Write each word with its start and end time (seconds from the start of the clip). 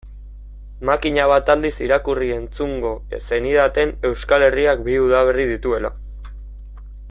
Makina 0.89 1.25
bat 1.31 1.51
aldiz 1.53 1.73
irakurri-entzungo 1.87 2.95
zenidaten 3.27 3.95
Euskal 4.11 4.47
Herriak 4.49 4.83
bi 4.89 4.97
udaberri 5.05 5.47
dituela. 5.55 5.97